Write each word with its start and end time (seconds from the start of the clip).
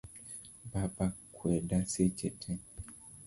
Baba 0.71 1.05
kweda 1.35 1.77
seche 1.91 2.29
tee 2.41 2.61